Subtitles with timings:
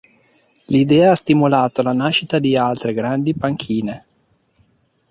[0.69, 4.05] L'idea ha stimolato la nascita di altre grandi panchine.